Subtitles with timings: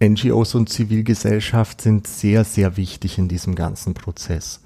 [0.00, 4.60] NGOs und Zivilgesellschaft sind sehr, sehr wichtig in diesem ganzen Prozess.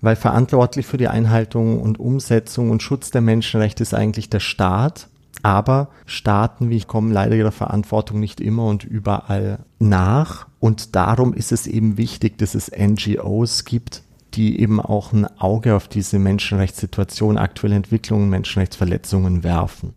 [0.00, 5.08] Weil verantwortlich für die Einhaltung und Umsetzung und Schutz der Menschenrechte ist eigentlich der Staat.
[5.42, 10.46] Aber Staaten wie ich kommen leider ihrer Verantwortung nicht immer und überall nach.
[10.60, 14.02] Und darum ist es eben wichtig, dass es NGOs gibt,
[14.34, 19.94] die eben auch ein Auge auf diese Menschenrechtssituation, aktuelle Entwicklungen, Menschenrechtsverletzungen werfen.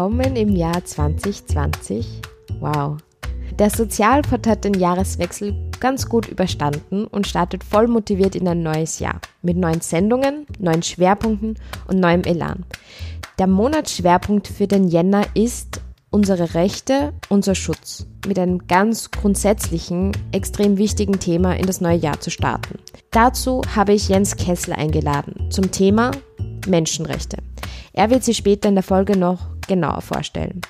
[0.00, 2.22] Willkommen im Jahr 2020.
[2.58, 2.96] Wow.
[3.58, 8.98] Der Sozialpod hat den Jahreswechsel ganz gut überstanden und startet voll motiviert in ein neues
[8.98, 9.20] Jahr.
[9.42, 12.64] Mit neuen Sendungen, neuen Schwerpunkten und neuem Elan.
[13.38, 18.06] Der Monatsschwerpunkt für den Jänner ist unsere Rechte, unser Schutz.
[18.26, 22.78] Mit einem ganz grundsätzlichen, extrem wichtigen Thema in das neue Jahr zu starten.
[23.10, 26.12] Dazu habe ich Jens Kessler eingeladen zum Thema
[26.66, 27.36] Menschenrechte.
[27.92, 30.60] Er wird sie später in der Folge noch genauer vorstellen.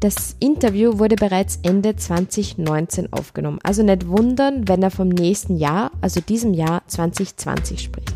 [0.00, 5.92] Das Interview wurde bereits Ende 2019 aufgenommen, also nicht wundern, wenn er vom nächsten Jahr,
[6.00, 8.14] also diesem Jahr 2020 spricht.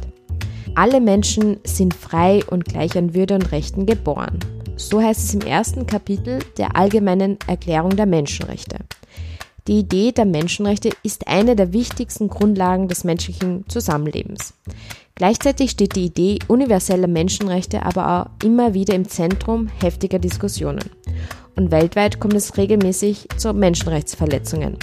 [0.74, 4.38] Alle Menschen sind frei und gleich an Würde und Rechten geboren.
[4.76, 8.76] So heißt es im ersten Kapitel der Allgemeinen Erklärung der Menschenrechte.
[9.66, 14.54] Die Idee der Menschenrechte ist eine der wichtigsten Grundlagen des menschlichen Zusammenlebens.
[15.18, 20.90] Gleichzeitig steht die Idee universeller Menschenrechte aber auch immer wieder im Zentrum heftiger Diskussionen.
[21.56, 24.76] Und weltweit kommt es regelmäßig zu Menschenrechtsverletzungen.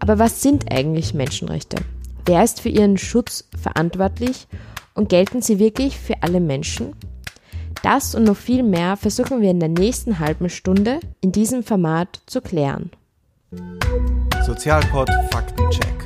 [0.00, 1.78] Aber was sind eigentlich Menschenrechte?
[2.26, 4.48] Wer ist für ihren Schutz verantwortlich
[4.92, 6.94] und gelten sie wirklich für alle Menschen?
[7.82, 12.20] Das und noch viel mehr versuchen wir in der nächsten halben Stunde in diesem Format
[12.26, 12.90] zu klären.
[14.44, 16.03] Sozialpod Faktencheck.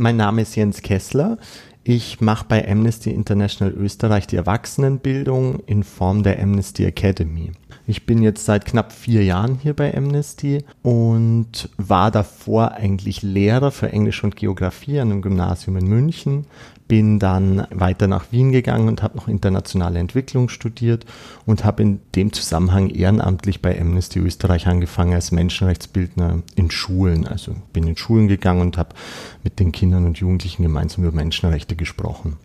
[0.00, 1.38] Mein Name ist Jens Kessler.
[1.82, 7.50] Ich mache bei Amnesty International Österreich die Erwachsenenbildung in Form der Amnesty Academy.
[7.84, 13.72] Ich bin jetzt seit knapp vier Jahren hier bei Amnesty und war davor eigentlich Lehrer
[13.72, 16.46] für Englisch und Geografie an einem Gymnasium in München,
[16.88, 21.04] bin dann weiter nach Wien gegangen und habe noch internationale Entwicklung studiert
[21.44, 27.26] und habe in dem Zusammenhang ehrenamtlich bei Amnesty Österreich angefangen als Menschenrechtsbildner in Schulen.
[27.26, 28.96] Also bin in Schulen gegangen und habe
[29.44, 32.36] mit den Kindern und Jugendlichen gemeinsam über Menschenrechte gesprochen.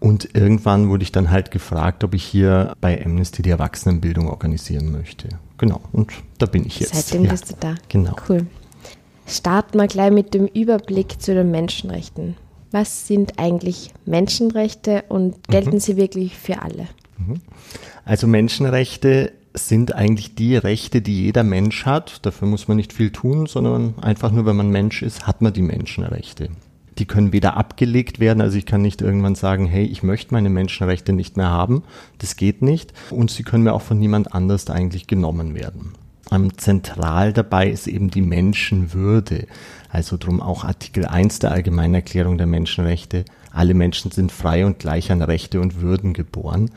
[0.00, 4.90] Und irgendwann wurde ich dann halt gefragt, ob ich hier bei Amnesty die Erwachsenenbildung organisieren
[4.90, 5.28] möchte.
[5.58, 6.94] Genau, und da bin ich jetzt.
[6.94, 7.30] Seitdem ja.
[7.30, 7.74] bist du da.
[7.88, 8.14] Genau.
[8.28, 8.46] Cool.
[9.26, 12.36] Starten wir gleich mit dem Überblick zu den Menschenrechten.
[12.78, 15.80] Was sind eigentlich Menschenrechte und gelten mhm.
[15.80, 16.88] sie wirklich für alle?
[17.16, 17.40] Mhm.
[18.04, 22.26] Also Menschenrechte sind eigentlich die Rechte, die jeder Mensch hat.
[22.26, 25.54] Dafür muss man nicht viel tun, sondern einfach nur, wenn man Mensch ist, hat man
[25.54, 26.50] die Menschenrechte.
[26.98, 30.50] Die können weder abgelegt werden, also ich kann nicht irgendwann sagen, hey, ich möchte meine
[30.50, 31.82] Menschenrechte nicht mehr haben.
[32.18, 32.92] Das geht nicht.
[33.08, 35.94] Und sie können mir auch von niemand anders eigentlich genommen werden.
[36.56, 39.46] Zentral dabei ist eben die Menschenwürde.
[39.96, 43.24] Also drum auch Artikel 1 der Allgemeinen Erklärung der Menschenrechte.
[43.50, 46.70] Alle Menschen sind frei und gleich an Rechte und Würden geboren.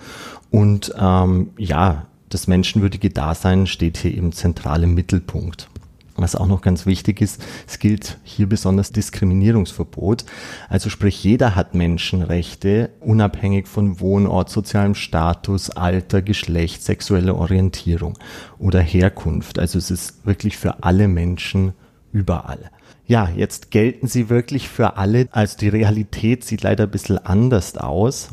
[0.51, 5.67] Und ähm, ja, das menschenwürdige Dasein steht hier eben zentral im Mittelpunkt.
[6.15, 10.23] Was auch noch ganz wichtig ist, es gilt hier besonders Diskriminierungsverbot.
[10.69, 18.17] Also sprich, jeder hat Menschenrechte, unabhängig von Wohnort, sozialem Status, Alter, Geschlecht, sexueller Orientierung
[18.59, 19.59] oder Herkunft.
[19.59, 21.73] Also es ist wirklich für alle Menschen
[22.13, 22.71] überall.
[23.09, 25.27] Ja, jetzt gelten sie wirklich für alle.
[25.31, 28.29] Also die Realität sieht leider ein bisschen anders aus.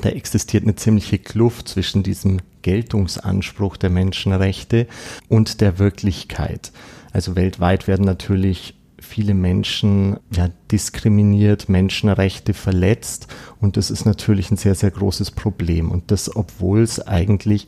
[0.00, 4.86] Da existiert eine ziemliche Kluft zwischen diesem Geltungsanspruch der Menschenrechte
[5.28, 6.72] und der Wirklichkeit.
[7.12, 13.26] Also weltweit werden natürlich viele Menschen ja, diskriminiert, Menschenrechte verletzt
[13.60, 15.90] und das ist natürlich ein sehr, sehr großes Problem.
[15.90, 17.66] Und das, obwohl es eigentlich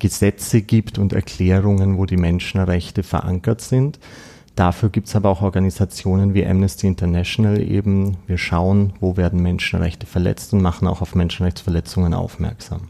[0.00, 4.00] Gesetze gibt und Erklärungen, wo die Menschenrechte verankert sind.
[4.58, 8.16] Dafür gibt es aber auch Organisationen wie Amnesty International eben.
[8.26, 12.88] Wir schauen, wo werden Menschenrechte verletzt und machen auch auf Menschenrechtsverletzungen aufmerksam.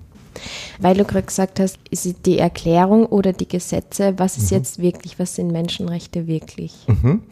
[0.79, 4.57] Weil du gerade gesagt hast, ist die Erklärung oder die Gesetze, was ist mhm.
[4.57, 6.73] jetzt wirklich, was sind Menschenrechte wirklich?
[6.87, 7.25] Mhm.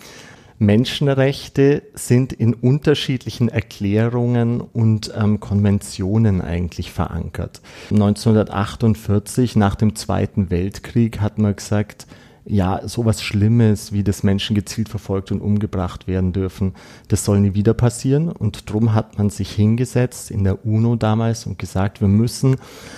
[0.59, 7.63] Menschenrechte sind in unterschiedlichen Erklärungen und ähm, Konventionen eigentlich verankert.
[7.91, 12.07] 1948, nach dem Zweiten Weltkrieg, hat man gesagt,
[12.47, 16.75] ja, sowas Schlimmes, wie das Menschen gezielt verfolgt und umgebracht werden dürfen,
[17.09, 18.29] das soll nie wieder passieren.
[18.29, 22.57] Und drum hat man sich hingesetzt in der UNO damals und gesagt, wir müssen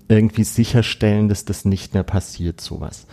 [0.08, 3.06] irgendwie sicherstellen, dass das nicht mehr passiert, sowas.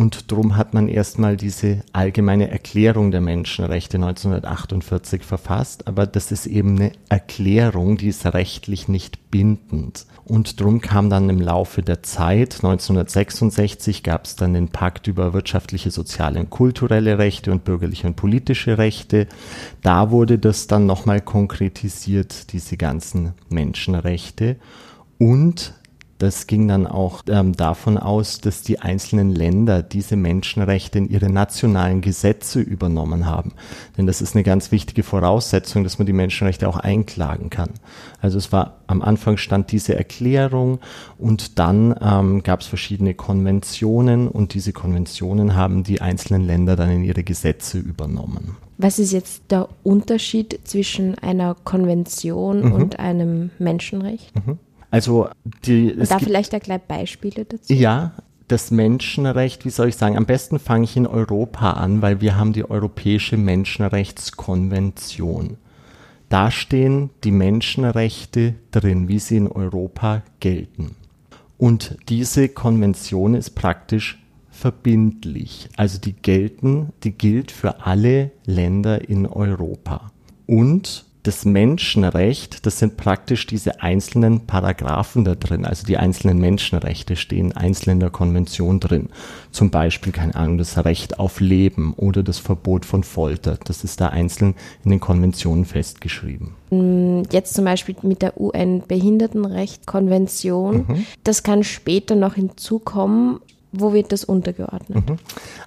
[0.00, 5.86] Und drum hat man erstmal diese allgemeine Erklärung der Menschenrechte 1948 verfasst.
[5.88, 10.06] Aber das ist eben eine Erklärung, die ist rechtlich nicht bindend.
[10.24, 15.34] Und drum kam dann im Laufe der Zeit, 1966 gab es dann den Pakt über
[15.34, 19.26] wirtschaftliche, soziale und kulturelle Rechte und bürgerliche und politische Rechte.
[19.82, 24.56] Da wurde das dann nochmal konkretisiert, diese ganzen Menschenrechte.
[25.18, 25.74] Und
[26.20, 31.30] das ging dann auch ähm, davon aus, dass die einzelnen Länder diese Menschenrechte in ihre
[31.30, 33.52] nationalen Gesetze übernommen haben.
[33.96, 37.70] Denn das ist eine ganz wichtige Voraussetzung, dass man die Menschenrechte auch einklagen kann.
[38.20, 40.80] Also es war am Anfang stand diese Erklärung
[41.16, 46.90] und dann ähm, gab es verschiedene Konventionen und diese Konventionen haben die einzelnen Länder dann
[46.90, 48.56] in ihre Gesetze übernommen.
[48.76, 52.72] Was ist jetzt der Unterschied zwischen einer Konvention mhm.
[52.72, 54.34] und einem Menschenrecht?
[54.34, 54.58] Mhm.
[54.90, 55.28] Also
[55.64, 55.92] die.
[55.92, 57.72] Und da vielleicht auch gleich Beispiele dazu.
[57.72, 58.14] Ja,
[58.48, 62.36] das Menschenrecht, wie soll ich sagen, am besten fange ich in Europa an, weil wir
[62.36, 65.56] haben die Europäische Menschenrechtskonvention.
[66.28, 70.94] Da stehen die Menschenrechte drin, wie sie in Europa gelten.
[71.58, 74.18] Und diese Konvention ist praktisch
[74.50, 75.68] verbindlich.
[75.76, 80.12] Also die gelten, die gilt für alle Länder in Europa.
[80.46, 87.16] Und das Menschenrecht, das sind praktisch diese einzelnen Paragraphen da drin, also die einzelnen Menschenrechte
[87.16, 89.08] stehen einzeln in der Konvention drin.
[89.50, 93.58] Zum Beispiel, keine Ahnung, das Recht auf Leben oder das Verbot von Folter.
[93.64, 96.54] Das ist da einzeln in den Konventionen festgeschrieben.
[96.70, 100.86] Mm, jetzt zum Beispiel mit der UN-Behindertenrecht-Konvention.
[100.88, 101.06] Mhm.
[101.24, 103.40] Das kann später noch hinzukommen.
[103.72, 105.08] Wo wird das untergeordnet?
[105.08, 105.16] Mhm.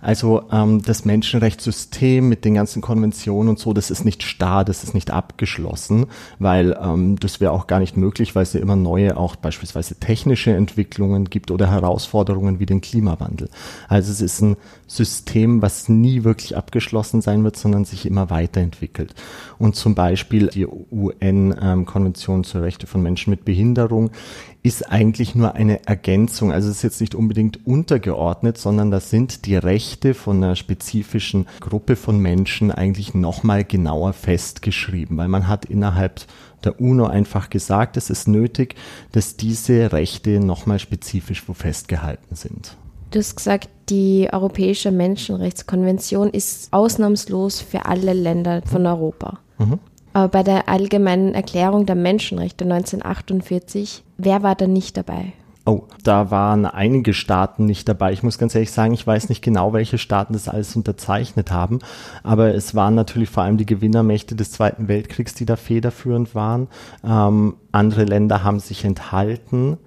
[0.02, 4.84] Also ähm, das Menschenrechtssystem mit den ganzen Konventionen und so, das ist nicht starr, das
[4.84, 6.08] ist nicht abgeschlossen,
[6.38, 9.96] weil ähm, das wäre auch gar nicht möglich, weil es ja immer neue, auch beispielsweise
[9.96, 13.50] technische Entwicklungen gibt oder Herausforderungen wie den Klimawandel.
[13.88, 14.58] Also es ist ein
[14.96, 19.16] System, was nie wirklich abgeschlossen sein wird, sondern sich immer weiterentwickelt.
[19.58, 24.12] Und zum Beispiel die UN-Konvention zur Rechte von Menschen mit Behinderung
[24.62, 26.52] ist eigentlich nur eine Ergänzung.
[26.52, 31.48] Also es ist jetzt nicht unbedingt untergeordnet, sondern das sind die Rechte von einer spezifischen
[31.60, 36.22] Gruppe von Menschen eigentlich nochmal genauer festgeschrieben, weil man hat innerhalb
[36.64, 38.76] der UNO einfach gesagt, es ist nötig,
[39.12, 42.78] dass diese Rechte nochmal spezifisch wo festgehalten sind.
[43.14, 49.38] Du hast gesagt, die Europäische Menschenrechtskonvention ist ausnahmslos für alle Länder von Europa.
[49.60, 49.78] Mhm.
[50.14, 55.34] Aber bei der Allgemeinen Erklärung der Menschenrechte 1948, wer war da nicht dabei?
[55.64, 58.14] Oh, da waren einige Staaten nicht dabei.
[58.14, 61.80] Ich muss ganz ehrlich sagen, ich weiß nicht genau, welche Staaten das alles unterzeichnet haben,
[62.24, 66.68] aber es waren natürlich vor allem die Gewinnermächte des Zweiten Weltkriegs, die da federführend waren.
[67.06, 69.78] Ähm, andere Länder haben sich enthalten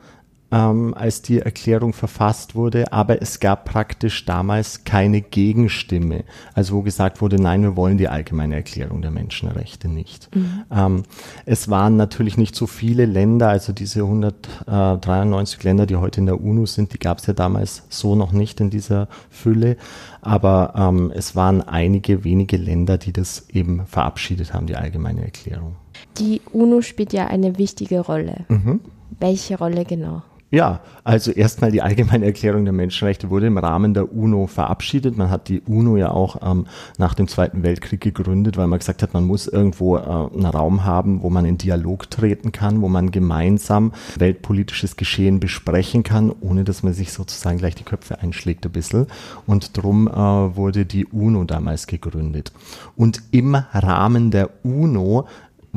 [0.53, 6.25] ähm, als die Erklärung verfasst wurde, aber es gab praktisch damals keine Gegenstimme.
[6.55, 10.35] Also wo gesagt wurde, nein, wir wollen die allgemeine Erklärung der Menschenrechte nicht.
[10.35, 10.63] Mhm.
[10.71, 11.03] Ähm,
[11.47, 16.41] es waren natürlich nicht so viele Länder, also diese 193 Länder, die heute in der
[16.41, 19.77] UNO sind, die gab es ja damals so noch nicht in dieser Fülle,
[20.21, 25.77] aber ähm, es waren einige wenige Länder, die das eben verabschiedet haben, die allgemeine Erklärung.
[26.19, 28.45] Die UNO spielt ja eine wichtige Rolle.
[28.49, 28.81] Mhm.
[29.19, 30.23] Welche Rolle genau?
[30.49, 35.17] Ja, also erstmal die allgemeine Erklärung der Menschenrechte wurde im Rahmen der UNO verabschiedet.
[35.17, 36.67] Man hat die UNO ja auch ähm,
[36.99, 40.85] nach dem Zweiten Weltkrieg gegründet, weil man gesagt hat, man muss irgendwo äh, einen Raum
[40.85, 46.63] haben, wo man in Dialog treten kann, wo man gemeinsam weltpolitisches Geschehen besprechen kann, ohne
[46.63, 49.09] dass man sich sozusagen gleich die Köpfe einschlägt ein bisschen.
[49.47, 52.53] Und drum äh, wurde die UNO damals gegründet.
[52.95, 55.27] Und im Rahmen der UNO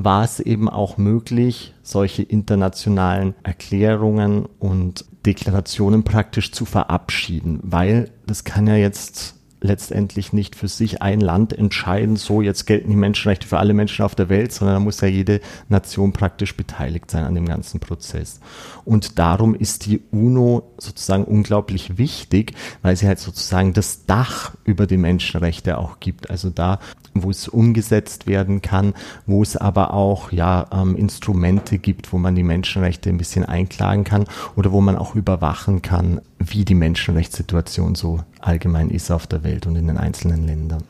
[0.04, 8.44] war es eben auch möglich, solche internationalen Erklärungen und Deklarationen praktisch zu verabschieden, weil das
[8.44, 13.48] kann ja jetzt letztendlich nicht für sich ein Land entscheiden, so jetzt gelten die Menschenrechte
[13.48, 17.24] für alle Menschen auf der Welt, sondern da muss ja jede Nation praktisch beteiligt sein
[17.24, 18.40] an dem ganzen Prozess.
[18.86, 24.88] Und darum ist die UNO sozusagen unglaublich wichtig, weil sie halt sozusagen das Dach über
[24.88, 26.30] die Menschenrechte auch gibt.
[26.30, 26.80] Also da,
[27.14, 28.94] wo es umgesetzt werden kann,
[29.26, 34.06] wo es aber auch ja ähm, Instrumente gibt, wo man die Menschenrechte ein bisschen einklagen
[34.06, 34.26] kann
[34.56, 39.68] oder wo man auch überwachen kann, wie die Menschenrechtssituation so allgemein ist auf der Welt
[39.68, 40.84] und in den einzelnen Ländern.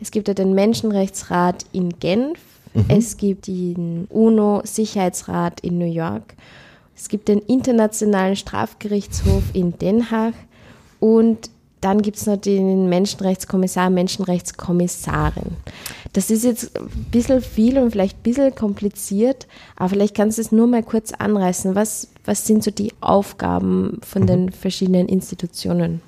[0.00, 2.38] Es gibt ja den Menschenrechtsrat in Genf,
[2.72, 2.84] mhm.
[2.88, 6.34] es gibt den UNO-Sicherheitsrat in New York,
[6.96, 10.34] es gibt den Internationalen Strafgerichtshof in Den Haag
[11.00, 11.50] und
[11.80, 15.56] dann gibt es noch den Menschenrechtskommissar, Menschenrechtskommissarin.
[16.12, 19.46] Das ist jetzt ein bisschen viel und vielleicht ein bisschen kompliziert,
[19.76, 21.74] aber vielleicht kannst du es nur mal kurz anreißen.
[21.74, 24.26] Was, was sind so die Aufgaben von mhm.
[24.26, 26.02] den verschiedenen Institutionen?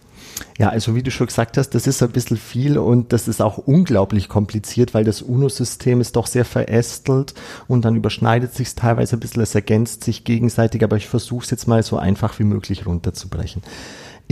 [0.59, 3.41] Ja, also wie du schon gesagt hast, das ist ein bisschen viel und das ist
[3.41, 7.35] auch unglaublich kompliziert, weil das UNO-System ist doch sehr verästelt
[7.69, 11.51] und dann überschneidet sich teilweise ein bisschen, es ergänzt sich gegenseitig, aber ich versuche es
[11.51, 13.63] jetzt mal so einfach wie möglich runterzubrechen.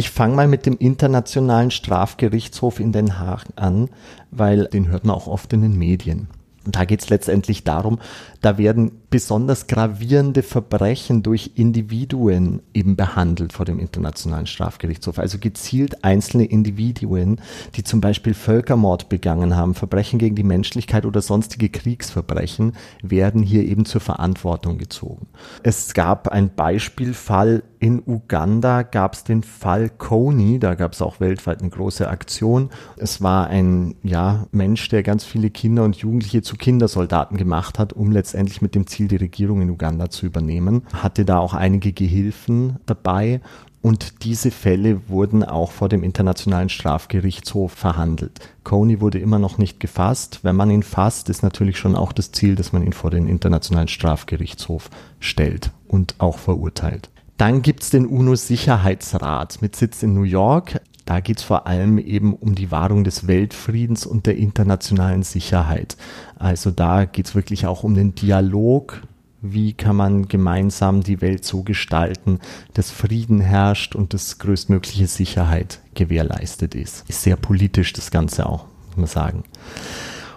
[0.00, 3.90] Ich fange mal mit dem Internationalen Strafgerichtshof in Den Haag an,
[4.30, 6.28] weil den hört man auch oft in den Medien.
[6.64, 7.98] Und da geht es letztendlich darum,
[8.40, 15.18] da werden besonders gravierende Verbrechen durch Individuen eben behandelt vor dem Internationalen Strafgerichtshof.
[15.18, 17.40] Also gezielt einzelne Individuen,
[17.74, 23.64] die zum Beispiel Völkermord begangen haben, Verbrechen gegen die Menschlichkeit oder sonstige Kriegsverbrechen, werden hier
[23.64, 25.26] eben zur Verantwortung gezogen.
[25.64, 31.18] Es gab ein Beispielfall in Uganda, gab es den Fall Coney, da gab es auch
[31.18, 32.68] weltweit eine große Aktion.
[32.96, 37.94] Es war ein ja, Mensch, der ganz viele Kinder und Jugendliche zu Kindersoldaten gemacht hat,
[37.94, 40.82] um letztendlich mit dem Ziel, die Regierung in Uganda zu übernehmen.
[40.92, 43.40] Hatte da auch einige Gehilfen dabei
[43.82, 48.38] und diese Fälle wurden auch vor dem Internationalen Strafgerichtshof verhandelt.
[48.62, 50.40] Coney wurde immer noch nicht gefasst.
[50.42, 53.26] Wenn man ihn fasst, ist natürlich schon auch das Ziel, dass man ihn vor den
[53.26, 57.08] Internationalen Strafgerichtshof stellt und auch verurteilt.
[57.38, 60.82] Dann gibt's den UNO-Sicherheitsrat mit Sitz in New York.
[61.10, 65.96] Da geht's vor allem eben um die Wahrung des Weltfriedens und der internationalen Sicherheit.
[66.38, 69.02] Also da geht's wirklich auch um den Dialog.
[69.42, 72.38] Wie kann man gemeinsam die Welt so gestalten,
[72.74, 77.10] dass Frieden herrscht und dass größtmögliche Sicherheit gewährleistet ist.
[77.10, 79.42] Ist sehr politisch das Ganze auch, muss man sagen.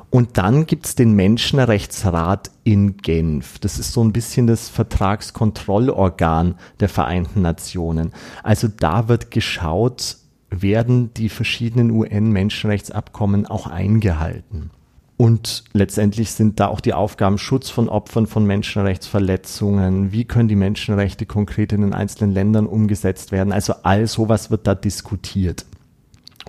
[0.10, 3.60] Und dann gibt's den Menschenrechtsrat in Genf.
[3.60, 8.12] Das ist so ein bisschen das Vertragskontrollorgan der Vereinten Nationen.
[8.42, 10.18] Also da wird geschaut,
[10.62, 14.72] werden die verschiedenen UN-Menschenrechtsabkommen auch eingehalten.
[15.16, 20.56] Und letztendlich sind da auch die Aufgaben Schutz von Opfern von Menschenrechtsverletzungen, wie können die
[20.56, 23.54] Menschenrechte konkret in den einzelnen Ländern umgesetzt werden.
[23.54, 25.66] Also all sowas wird da diskutiert.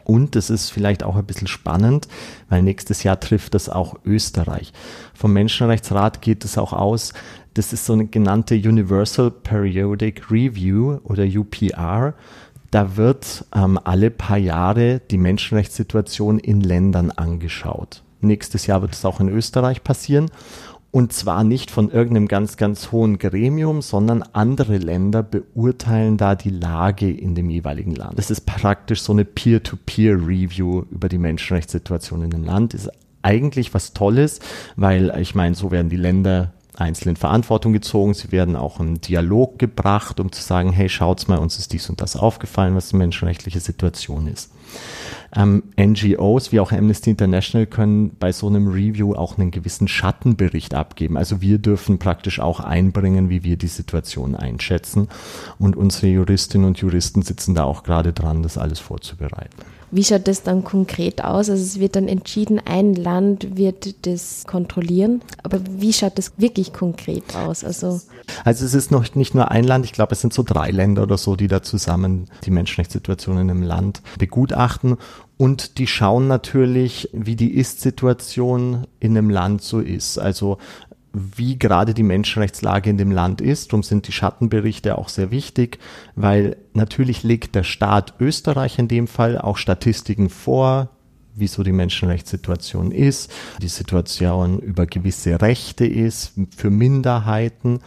[0.05, 2.09] Und es ist vielleicht auch ein bisschen spannend,
[2.49, 4.73] weil nächstes Jahr trifft das auch Österreich.
[5.15, 7.13] Vom Menschenrechtsrat geht es auch aus,
[7.55, 12.15] das ist so eine genannte Universal Periodic Review oder UPR.
[12.75, 18.03] Da wird ähm, alle paar Jahre die Menschenrechtssituation in Ländern angeschaut.
[18.21, 20.29] Nächstes Jahr wird es auch in Österreich passieren.
[20.91, 26.51] Und zwar nicht von irgendeinem ganz, ganz hohen Gremium, sondern andere Länder beurteilen da die
[26.51, 28.19] Lage in dem jeweiligen Land.
[28.19, 32.75] Das ist praktisch so eine Peer-to-Peer-Review über die Menschenrechtssituation in dem Land.
[32.75, 32.91] Ist
[33.23, 34.41] eigentlich was Tolles,
[34.75, 38.15] weil ich meine, so werden die Länder einzeln in Verantwortung gezogen.
[38.15, 41.89] Sie werden auch in Dialog gebracht, um zu sagen, hey, schaut's mal, uns ist dies
[41.89, 44.51] und das aufgefallen, was die menschenrechtliche Situation ist.
[45.37, 50.75] Ähm, NGOs wie auch Amnesty International können bei so einem Review auch einen gewissen Schattenbericht
[50.75, 51.17] abgeben.
[51.17, 55.09] Also wir dürfen praktisch auch einbringen, wie wir die Situation einschätzen.
[55.59, 59.74] Und unsere Juristinnen und Juristen sitzen da auch gerade dran, das alles vorzubereiten.
[59.95, 61.49] Wie schaut das dann konkret aus?
[61.49, 66.73] Also es wird dann entschieden, ein Land wird das kontrollieren, aber wie schaut das wirklich
[66.73, 67.63] konkret aus?
[67.63, 68.01] Also,
[68.45, 71.05] also es ist noch nicht nur ein Land, ich glaube es sind so drei Länder
[71.05, 74.97] oder so, die da zusammen die Menschenrechtssituation in einem Land begutachten
[75.37, 80.19] und die schauen natürlich, wie die Ist-Situation in einem Land so ist.
[80.19, 80.59] Also
[81.15, 83.73] wie gerade die Menschenrechtslage in dem Land ist.
[83.73, 85.79] Darum sind die Schattenberichte auch sehr wichtig,
[86.17, 90.91] weil natürlich legt der Staat Österreich in dem Fall auch Statistiken vor,
[91.35, 97.81] wieso die Menschenrechtssituation ist, die Situation über gewisse Rechte ist für Minderheiten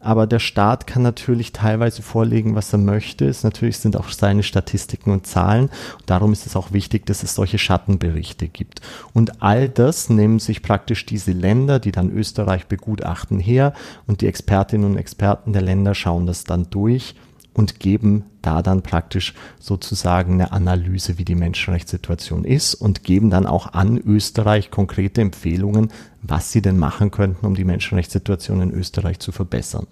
[0.00, 3.26] aber der Staat kann natürlich teilweise vorlegen, was er möchte.
[3.26, 5.70] Es natürlich sind auch seine Statistiken und Zahlen.
[5.98, 8.80] Und darum ist es auch wichtig, dass es solche Schattenberichte gibt.
[9.12, 13.72] Und all das nehmen sich praktisch diese Länder, die dann Österreich begutachten, her
[14.06, 17.14] und die Expertinnen und Experten der Länder schauen das dann durch
[17.58, 23.46] und geben da dann praktisch sozusagen eine Analyse, wie die Menschenrechtssituation ist und geben dann
[23.46, 25.90] auch an Österreich konkrete Empfehlungen,
[26.22, 29.86] was sie denn machen könnten, um die Menschenrechtssituation in Österreich zu verbessern.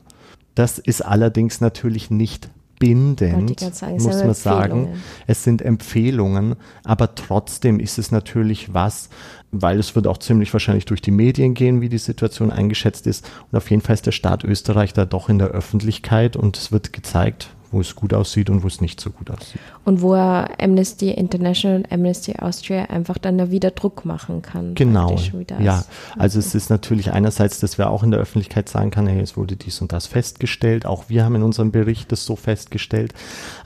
[0.54, 4.88] Das ist allerdings natürlich nicht bindend, sagen, muss man sagen.
[5.26, 9.09] Es sind Empfehlungen, aber trotzdem ist es natürlich was,
[9.50, 13.28] weil es wird auch ziemlich wahrscheinlich durch die Medien gehen, wie die Situation eingeschätzt ist.
[13.50, 16.73] Und auf jeden Fall ist der Staat Österreich da doch in der Öffentlichkeit und es
[16.73, 19.61] wird gezeigt, wo es gut aussieht und wo es nicht so gut aussieht.
[19.85, 24.75] Und wo Amnesty International und Amnesty Austria einfach dann wieder Druck machen kann.
[24.75, 25.14] Genau.
[25.61, 25.85] Ja,
[26.16, 29.37] also es ist natürlich einerseits, dass wir auch in der Öffentlichkeit sagen kann, hey, es
[29.37, 30.87] wurde dies und das festgestellt.
[30.87, 33.12] Auch wir haben in unserem Bericht das so festgestellt.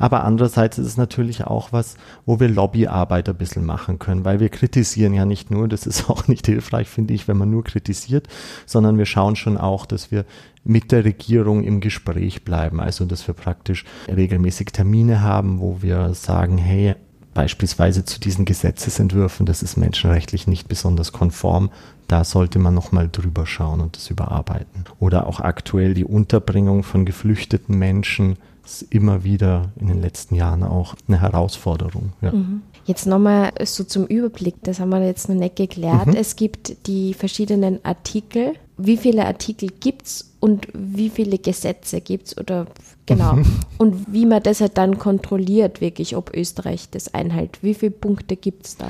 [0.01, 1.95] Aber andererseits ist es natürlich auch was,
[2.27, 6.11] wo wir Lobbyarbeit ein bisschen machen können, weil wir kritisieren ja nicht nur, das ist
[6.11, 8.27] auch nicht hilfreich, finde ich, wenn man nur kritisiert,
[8.67, 10.25] sondern wir schauen schon auch, dass wir
[10.65, 12.81] mit der Regierung im Gespräch bleiben.
[12.81, 16.95] Also, dass wir praktisch regelmäßig Termine haben, wo wir sagen, hey,
[17.35, 21.71] beispielsweise zu diesen Gesetzesentwürfen, das ist menschenrechtlich nicht besonders konform,
[22.09, 24.85] da sollte man nochmal drüber schauen und das überarbeiten.
[24.99, 30.63] Oder auch aktuell die Unterbringung von geflüchteten Menschen ist immer wieder in den letzten Jahren
[30.63, 32.13] auch eine Herausforderung.
[32.21, 32.33] Ja.
[32.33, 32.63] Mhm.
[32.85, 36.07] Jetzt nochmal so zum Überblick, das haben wir jetzt noch nicht geklärt.
[36.07, 36.17] Mhm.
[36.17, 38.55] Es gibt die verschiedenen Artikel.
[38.77, 42.67] Wie viele Artikel gibt es und wie viele Gesetze gibt es oder
[43.07, 43.39] genau.
[43.79, 47.63] Und wie man das halt dann kontrolliert, wirklich, ob Österreich das einhält.
[47.63, 48.89] Wie viele Punkte gibt es da?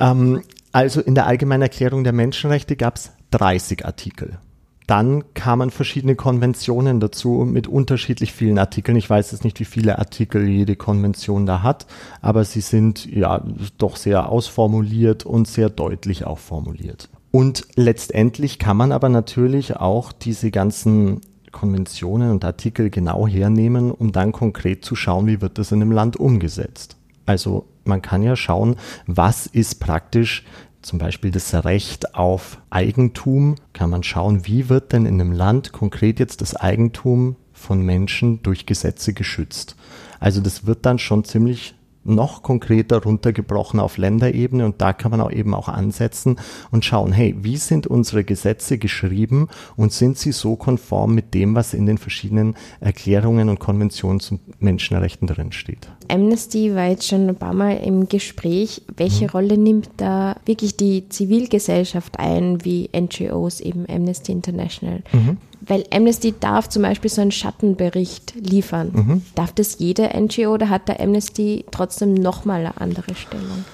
[0.00, 0.42] Ähm,
[0.72, 4.38] also in der Allgemeinen Erklärung der Menschenrechte gab es 30 Artikel.
[4.86, 8.96] Dann kamen verschiedene Konventionen dazu mit unterschiedlich vielen Artikeln.
[8.96, 11.86] Ich weiß jetzt nicht, wie viele Artikel jede Konvention da hat,
[12.22, 13.44] aber sie sind ja
[13.76, 17.10] doch sehr ausformuliert und sehr deutlich auch formuliert.
[17.30, 21.20] Und letztendlich kann man aber natürlich auch diese ganzen
[21.52, 25.92] Konventionen und Artikel genau hernehmen, um dann konkret zu schauen, wie wird das in einem
[25.92, 26.96] Land umgesetzt.
[27.26, 30.44] Also man kann ja schauen, was ist praktisch
[30.82, 35.72] zum Beispiel das Recht auf Eigentum, kann man schauen, wie wird denn in einem Land
[35.72, 39.76] konkret jetzt das Eigentum von Menschen durch Gesetze geschützt.
[40.20, 41.74] Also das wird dann schon ziemlich
[42.04, 46.36] noch konkreter runtergebrochen auf Länderebene und da kann man auch eben auch ansetzen
[46.70, 51.54] und schauen, hey, wie sind unsere Gesetze geschrieben und sind sie so konform mit dem,
[51.54, 55.88] was in den verschiedenen Erklärungen und Konventionen zu Menschenrechten drin steht.
[56.08, 58.82] Amnesty war jetzt schon ein paar Mal im Gespräch.
[58.96, 59.30] Welche mhm.
[59.30, 65.02] Rolle nimmt da wirklich die Zivilgesellschaft ein, wie NGOs, eben Amnesty International?
[65.12, 65.36] Mhm.
[65.68, 68.90] Weil Amnesty darf zum Beispiel so einen Schattenbericht liefern.
[68.92, 69.22] Mhm.
[69.34, 73.64] Darf das jede NGO oder hat der Amnesty trotzdem nochmal eine andere Stellung?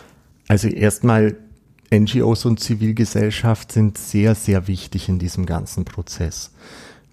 [0.48, 1.36] Also erstmal,
[1.92, 6.50] NGOs und Zivilgesellschaft sind sehr, sehr wichtig in diesem ganzen Prozess.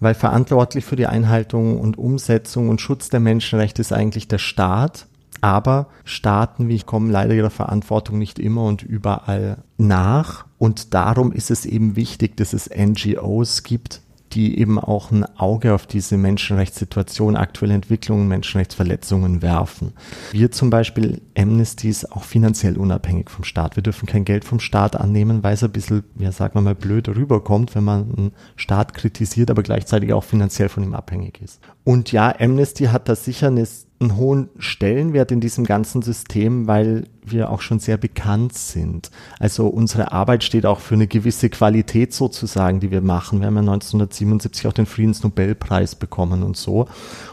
[0.00, 5.06] Weil verantwortlich für die Einhaltung und Umsetzung und Schutz der Menschenrechte ist eigentlich der Staat.
[5.40, 10.46] Aber Staaten, wie ich kommen leider ihrer Verantwortung nicht immer und überall nach.
[10.58, 14.01] Und darum ist es eben wichtig, dass es NGOs gibt,
[14.34, 19.92] die eben auch ein Auge auf diese Menschenrechtssituation, aktuelle Entwicklungen, Menschenrechtsverletzungen werfen.
[20.32, 23.76] Wir zum Beispiel, Amnesty ist auch finanziell unabhängig vom Staat.
[23.76, 26.74] Wir dürfen kein Geld vom Staat annehmen, weil es ein bisschen, ja, sagen wir mal,
[26.74, 31.60] blöd rüberkommt, wenn man einen Staat kritisiert, aber gleichzeitig auch finanziell von ihm abhängig ist.
[31.84, 33.66] Und ja, Amnesty hat da sicher eine
[34.02, 39.10] einen hohen Stellenwert in diesem ganzen System, weil wir auch schon sehr bekannt sind.
[39.38, 43.40] Also unsere Arbeit steht auch für eine gewisse Qualität sozusagen, die wir machen.
[43.40, 46.88] Wir haben ja 1977 auch den Friedensnobelpreis bekommen und so.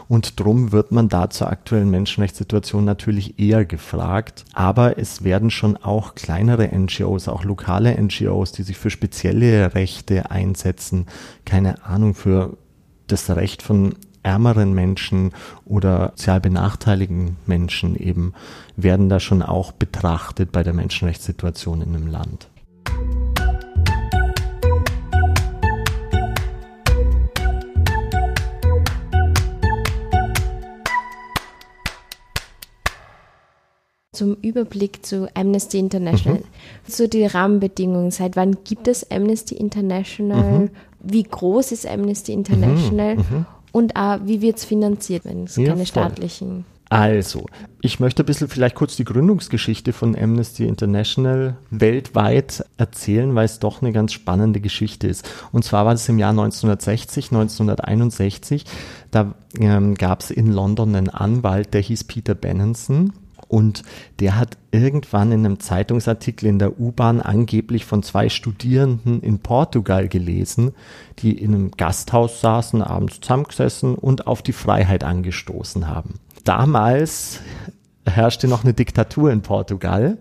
[0.08, 4.44] Und drum wird man da zur aktuellen Menschenrechtssituation natürlich eher gefragt.
[4.52, 10.30] Aber es werden schon auch kleinere NGOs, auch lokale NGOs, die sich für spezielle Rechte
[10.30, 11.06] einsetzen,
[11.44, 12.56] keine Ahnung, für
[13.08, 15.32] das Recht von ärmeren Menschen
[15.64, 18.34] oder sozial benachteiligten Menschen eben
[18.76, 22.48] werden da schon auch betrachtet bei der Menschenrechtssituation in einem Land.
[34.20, 36.40] zum Überblick zu Amnesty International.
[36.40, 36.44] Mhm.
[36.86, 38.10] So die Rahmenbedingungen.
[38.10, 40.58] Seit wann gibt es Amnesty International?
[40.58, 40.70] Mhm.
[41.02, 43.16] Wie groß ist Amnesty International?
[43.16, 43.46] Mhm.
[43.72, 45.86] Und auch, wie wird es finanziert, wenn es ja, keine voll.
[45.86, 46.64] staatlichen.
[46.90, 47.46] Also,
[47.80, 53.60] ich möchte ein bisschen vielleicht kurz die Gründungsgeschichte von Amnesty International weltweit erzählen, weil es
[53.60, 55.24] doch eine ganz spannende Geschichte ist.
[55.52, 58.64] Und zwar war das im Jahr 1960, 1961.
[59.12, 63.12] Da ähm, gab es in London einen Anwalt, der hieß Peter Benenson.
[63.50, 63.82] Und
[64.20, 70.06] der hat irgendwann in einem Zeitungsartikel in der U-Bahn angeblich von zwei Studierenden in Portugal
[70.06, 70.72] gelesen,
[71.18, 76.20] die in einem Gasthaus saßen, abends zusammengesessen und auf die Freiheit angestoßen haben.
[76.44, 77.40] Damals
[78.06, 80.18] herrschte noch eine Diktatur in Portugal.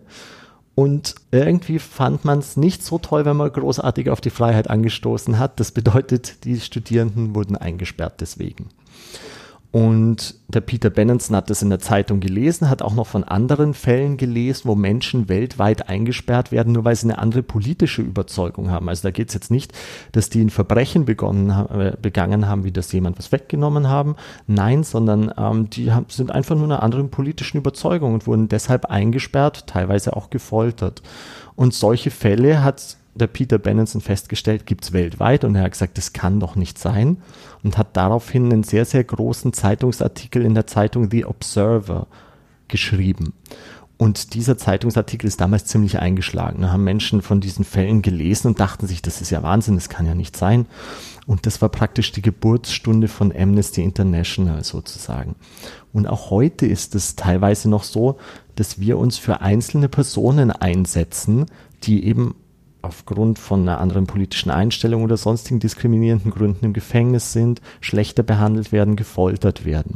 [0.74, 5.38] Und irgendwie fand man es nicht so toll, wenn man großartig auf die Freiheit angestoßen
[5.38, 5.60] hat.
[5.60, 8.70] Das bedeutet, die Studierenden wurden eingesperrt deswegen.
[9.72, 13.76] Und der Peter Benenson hat das in der Zeitung gelesen, hat auch noch von anderen
[13.76, 18.90] Fällen gelesen, wo Menschen weltweit eingesperrt werden, nur weil sie eine andere politische Überzeugung haben.
[18.90, 19.72] Also da geht es jetzt nicht,
[20.12, 24.16] dass die ein Verbrechen begonnen, äh, begangen haben, wie das jemand was weggenommen haben.
[24.48, 28.86] Nein, sondern ähm, die haben, sind einfach nur einer anderen politischen Überzeugung und wurden deshalb
[28.86, 31.04] eingesperrt, teilweise auch gefoltert.
[31.56, 35.98] Und solche Fälle hat der Peter Benenson festgestellt, gibt es weltweit und er hat gesagt,
[35.98, 37.18] das kann doch nicht sein
[37.64, 42.08] und hat daraufhin einen sehr, sehr großen Zeitungsartikel in der Zeitung The Observer
[42.68, 43.34] geschrieben.
[43.98, 46.62] Und dieser Zeitungsartikel ist damals ziemlich eingeschlagen.
[46.62, 49.90] Da haben Menschen von diesen Fällen gelesen und dachten sich, das ist ja Wahnsinn, das
[49.90, 50.68] kann ja nicht sein.
[51.28, 55.36] Und das war praktisch die Geburtsstunde von Amnesty International sozusagen.
[55.92, 58.18] Und auch heute ist es teilweise noch so,
[58.56, 61.48] dass wir uns für einzelne Personen einsetzen,
[61.84, 62.36] die eben
[62.82, 68.72] aufgrund von einer anderen politischen Einstellung oder sonstigen diskriminierenden Gründen im Gefängnis sind, schlechter behandelt
[68.72, 69.96] werden, gefoltert werden.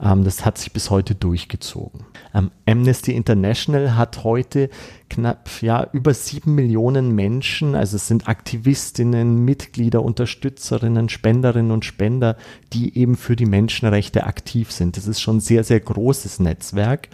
[0.00, 2.04] Ähm, das hat sich bis heute durchgezogen.
[2.34, 4.70] Ähm, Amnesty International hat heute
[5.10, 12.36] knapp ja über sieben Millionen Menschen, also es sind Aktivistinnen, Mitglieder, Unterstützerinnen, Spenderinnen und Spender,
[12.72, 14.96] die eben für die Menschenrechte aktiv sind.
[14.96, 17.08] Das ist schon ein sehr, sehr großes Netzwerk.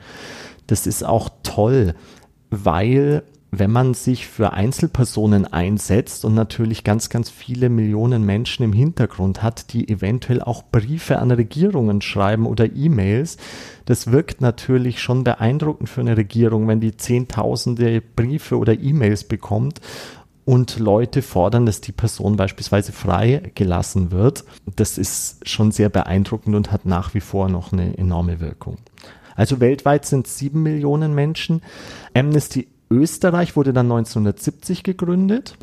[0.67, 1.95] Das ist auch toll,
[2.51, 3.23] weil
[3.59, 9.43] wenn man sich für Einzelpersonen einsetzt und natürlich ganz, ganz viele Millionen Menschen im Hintergrund
[9.43, 13.37] hat, die eventuell auch Briefe an Regierungen schreiben oder E-Mails,
[13.87, 19.81] das wirkt natürlich schon beeindruckend für eine Regierung, wenn die Zehntausende Briefe oder E-Mails bekommt
[20.45, 24.45] und Leute fordern, dass die Person beispielsweise frei gelassen wird.
[24.77, 28.79] Das ist schon sehr beeindruckend und hat nach wie vor noch eine enorme Wirkung.
[29.37, 31.63] Also weltweit sind sieben Millionen Menschen.
[32.15, 35.57] Amnesty Österreich wurde dann 1970 gegründet.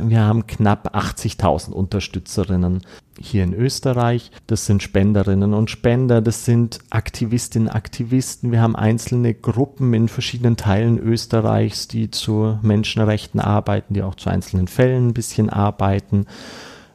[0.00, 2.82] Wir haben knapp 80.000 Unterstützerinnen
[3.18, 4.30] hier in Österreich.
[4.46, 8.52] Das sind Spenderinnen und Spender, das sind Aktivistinnen, Aktivisten.
[8.52, 14.30] Wir haben einzelne Gruppen in verschiedenen Teilen Österreichs, die zu Menschenrechten arbeiten, die auch zu
[14.30, 16.26] einzelnen Fällen ein bisschen arbeiten.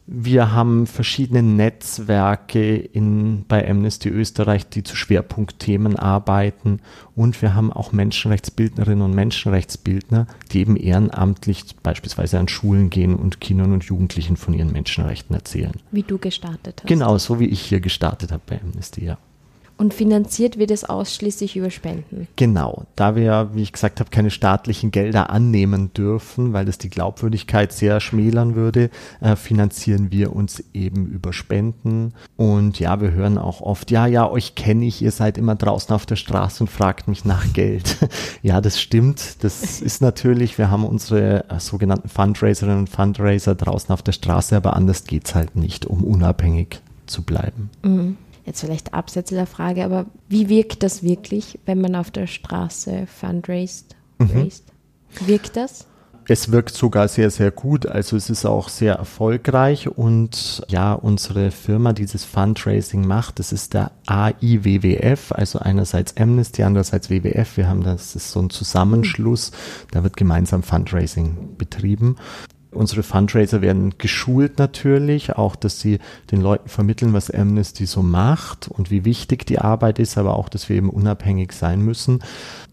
[0.05, 6.81] Wir haben verschiedene Netzwerke in, bei Amnesty Österreich, die zu Schwerpunktthemen arbeiten.
[7.15, 13.39] Und wir haben auch Menschenrechtsbildnerinnen und Menschenrechtsbildner, die eben ehrenamtlich beispielsweise an Schulen gehen und
[13.39, 15.73] Kindern und Jugendlichen von ihren Menschenrechten erzählen.
[15.91, 16.87] Wie du gestartet hast.
[16.87, 19.17] Genau, so wie ich hier gestartet habe bei Amnesty, ja.
[19.83, 22.29] Und finanziert wird es ausschließlich über Spenden.
[22.37, 26.89] Genau, da wir, wie ich gesagt habe, keine staatlichen Gelder annehmen dürfen, weil das die
[26.89, 32.13] Glaubwürdigkeit sehr schmälern würde, äh, finanzieren wir uns eben über Spenden.
[32.37, 35.93] Und ja, wir hören auch oft, ja, ja, euch kenne ich, ihr seid immer draußen
[35.93, 37.97] auf der Straße und fragt mich nach Geld.
[38.41, 39.43] ja, das stimmt.
[39.43, 44.55] Das ist natürlich, wir haben unsere äh, sogenannten Fundraiserinnen und Fundraiser draußen auf der Straße,
[44.55, 47.69] aber anders geht es halt nicht, um unabhängig zu bleiben.
[47.83, 52.27] Mhm jetzt vielleicht abseits der Frage, aber wie wirkt das wirklich, wenn man auf der
[52.27, 53.95] Straße fundraised?
[54.19, 54.49] Mhm.
[55.25, 55.87] Wirkt das?
[56.25, 57.85] Es wirkt sogar sehr, sehr gut.
[57.85, 63.73] Also es ist auch sehr erfolgreich und ja, unsere Firma dieses Fundraising macht, das ist
[63.73, 67.57] der AIWWF, also einerseits Amnesty, andererseits WWF.
[67.57, 69.51] Wir haben das, das ist so ein Zusammenschluss,
[69.91, 72.15] da wird gemeinsam Fundraising betrieben.
[72.73, 75.99] Unsere Fundraiser werden geschult natürlich, auch dass sie
[76.31, 80.49] den Leuten vermitteln, was Amnesty so macht und wie wichtig die Arbeit ist, aber auch,
[80.49, 82.23] dass wir eben unabhängig sein müssen.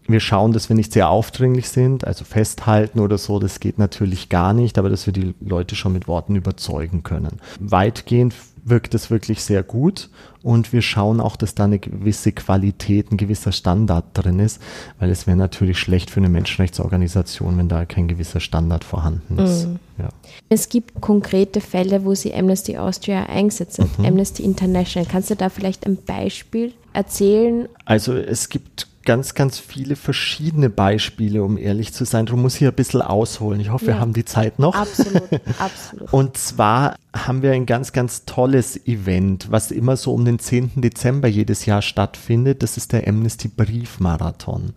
[0.07, 4.29] Wir schauen, dass wir nicht sehr aufdringlich sind, also festhalten oder so, das geht natürlich
[4.29, 7.39] gar nicht, aber dass wir die Leute schon mit Worten überzeugen können.
[7.59, 8.33] Weitgehend
[8.63, 10.09] wirkt es wirklich sehr gut
[10.43, 14.61] und wir schauen auch, dass da eine gewisse Qualität, ein gewisser Standard drin ist,
[14.99, 19.67] weil es wäre natürlich schlecht für eine Menschenrechtsorganisation, wenn da kein gewisser Standard vorhanden ist.
[19.67, 19.79] Mhm.
[19.97, 20.09] Ja.
[20.49, 24.05] Es gibt konkrete Fälle, wo Sie Amnesty Austria einsetzen, mhm.
[24.05, 25.07] Amnesty International.
[25.09, 27.67] Kannst du da vielleicht ein Beispiel erzählen?
[27.85, 32.25] Also es gibt ganz, ganz viele verschiedene Beispiele, um ehrlich zu sein.
[32.25, 33.59] Darum muss ich ein bisschen ausholen.
[33.59, 33.93] Ich hoffe, ja.
[33.93, 34.75] wir haben die Zeit noch.
[34.75, 35.23] Absolut,
[35.59, 36.13] absolut.
[36.13, 40.81] Und zwar haben wir ein ganz, ganz tolles Event, was immer so um den 10.
[40.81, 42.63] Dezember jedes Jahr stattfindet.
[42.63, 44.73] Das ist der Amnesty Briefmarathon.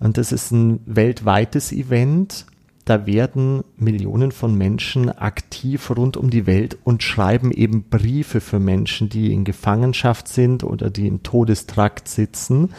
[0.00, 2.46] Und das ist ein weltweites Event.
[2.84, 8.58] Da werden Millionen von Menschen aktiv rund um die Welt und schreiben eben Briefe für
[8.58, 12.70] Menschen, die in Gefangenschaft sind oder die im Todestrakt sitzen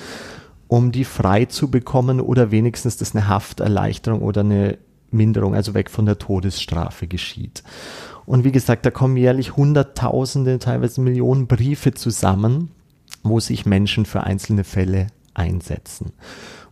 [0.68, 4.78] um die frei zu bekommen oder wenigstens, dass eine Hafterleichterung oder eine
[5.12, 7.64] Minderung, also weg von der Todesstrafe geschieht.
[8.26, 12.72] Und wie gesagt, da kommen jährlich Hunderttausende, teilweise Millionen Briefe zusammen,
[13.22, 16.14] wo sich Menschen für einzelne Fälle einsetzen.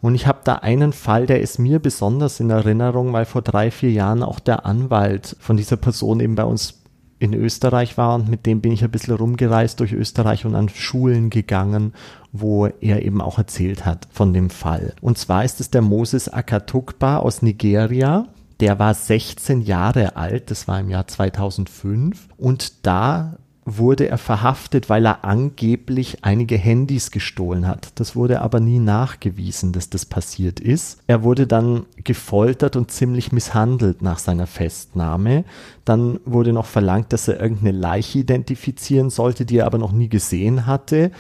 [0.01, 3.69] Und ich habe da einen Fall, der ist mir besonders in Erinnerung, weil vor drei,
[3.69, 6.80] vier Jahren auch der Anwalt von dieser Person eben bei uns
[7.21, 10.69] in Österreich war und mit dem bin ich ein bisschen rumgereist durch Österreich und an
[10.69, 11.93] Schulen gegangen,
[12.31, 14.95] wo er eben auch erzählt hat von dem Fall.
[15.01, 18.27] Und zwar ist es der Moses Akatukba aus Nigeria.
[18.59, 24.89] Der war 16 Jahre alt, das war im Jahr 2005 und da wurde er verhaftet,
[24.89, 27.99] weil er angeblich einige Handys gestohlen hat.
[27.99, 30.99] Das wurde aber nie nachgewiesen, dass das passiert ist.
[31.05, 35.45] Er wurde dann gefoltert und ziemlich misshandelt nach seiner Festnahme.
[35.85, 40.09] Dann wurde noch verlangt, dass er irgendeine Leiche identifizieren sollte, die er aber noch nie
[40.09, 41.11] gesehen hatte.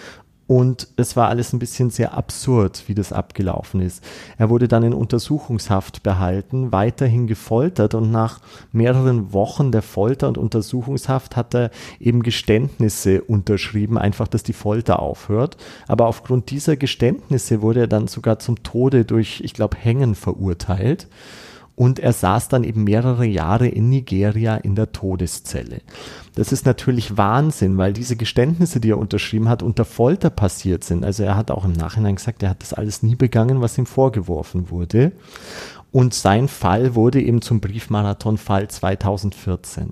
[0.51, 4.03] Und es war alles ein bisschen sehr absurd, wie das abgelaufen ist.
[4.37, 8.41] Er wurde dann in Untersuchungshaft behalten, weiterhin gefoltert und nach
[8.73, 14.99] mehreren Wochen der Folter und Untersuchungshaft hat er eben Geständnisse unterschrieben, einfach, dass die Folter
[14.99, 15.55] aufhört.
[15.87, 21.07] Aber aufgrund dieser Geständnisse wurde er dann sogar zum Tode durch, ich glaube, Hängen verurteilt
[21.81, 25.81] und er saß dann eben mehrere Jahre in Nigeria in der Todeszelle.
[26.35, 31.03] Das ist natürlich Wahnsinn, weil diese Geständnisse, die er unterschrieben hat, unter Folter passiert sind.
[31.03, 33.87] Also er hat auch im Nachhinein gesagt, er hat das alles nie begangen, was ihm
[33.87, 35.11] vorgeworfen wurde.
[35.91, 39.91] Und sein Fall wurde eben zum Briefmarathon-Fall 2014.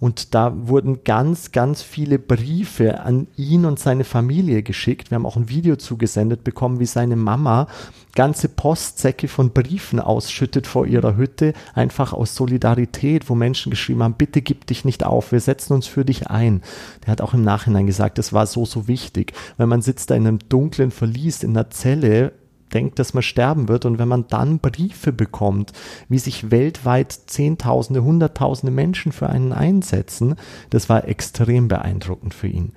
[0.00, 5.10] Und da wurden ganz, ganz viele Briefe an ihn und seine Familie geschickt.
[5.10, 7.68] Wir haben auch ein Video zugesendet bekommen, wie seine Mama
[8.14, 14.14] ganze Postsäcke von Briefen ausschüttet vor ihrer Hütte, einfach aus Solidarität, wo Menschen geschrieben haben,
[14.14, 16.62] bitte gib dich nicht auf, wir setzen uns für dich ein.
[17.04, 20.14] Der hat auch im Nachhinein gesagt, das war so, so wichtig, weil man sitzt da
[20.14, 22.32] in einem dunklen Verlies in einer Zelle,
[22.74, 23.84] denkt, dass man sterben wird.
[23.84, 25.72] Und wenn man dann Briefe bekommt,
[26.08, 30.34] wie sich weltweit Zehntausende, Hunderttausende Menschen für einen einsetzen,
[30.70, 32.72] das war extrem beeindruckend für ihn.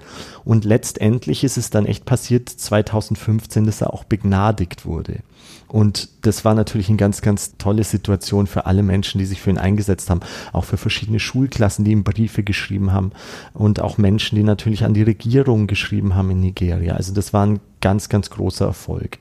[0.46, 5.20] Und letztendlich ist es dann echt passiert 2015, dass er auch begnadigt wurde.
[5.68, 9.50] Und das war natürlich eine ganz, ganz tolle Situation für alle Menschen, die sich für
[9.50, 10.22] ihn eingesetzt haben.
[10.54, 13.12] Auch für verschiedene Schulklassen, die ihm Briefe geschrieben haben.
[13.54, 16.96] Und auch Menschen, die natürlich an die Regierung geschrieben haben in Nigeria.
[16.96, 19.20] Also das war ein ganz, ganz großer Erfolg.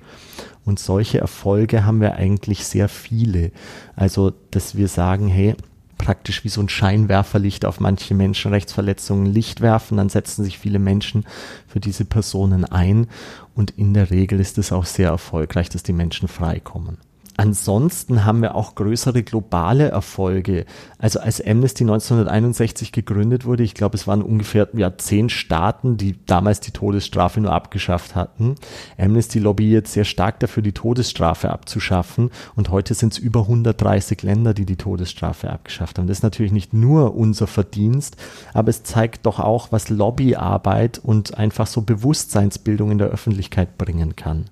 [0.64, 3.52] Und solche Erfolge haben wir eigentlich sehr viele.
[3.94, 5.54] Also, dass wir sagen, hey,
[5.98, 11.24] praktisch wie so ein Scheinwerferlicht auf manche Menschenrechtsverletzungen Licht werfen, dann setzen sich viele Menschen
[11.66, 13.08] für diese Personen ein
[13.54, 16.98] und in der Regel ist es auch sehr erfolgreich, dass die Menschen freikommen.
[17.38, 20.64] Ansonsten haben wir auch größere globale Erfolge.
[20.98, 26.24] Also als Amnesty 1961 gegründet wurde, ich glaube, es waren ungefähr ja, zehn Staaten, die
[26.24, 28.54] damals die Todesstrafe nur abgeschafft hatten.
[28.96, 32.30] Amnesty lobbyiert sehr stark dafür, die Todesstrafe abzuschaffen.
[32.54, 36.06] Und heute sind es über 130 Länder, die die Todesstrafe abgeschafft haben.
[36.06, 38.16] Das ist natürlich nicht nur unser Verdienst,
[38.54, 44.16] aber es zeigt doch auch, was Lobbyarbeit und einfach so Bewusstseinsbildung in der Öffentlichkeit bringen
[44.16, 44.46] kann.